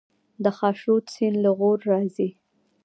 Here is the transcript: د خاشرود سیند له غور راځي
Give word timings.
د 0.43 0.45
خاشرود 0.57 1.03
سیند 1.15 1.35
له 1.43 1.51
غور 1.57 1.79
راځي 1.91 2.29